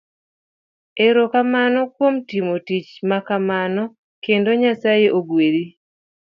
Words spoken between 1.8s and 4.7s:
kuom timo tich makamano,, kendo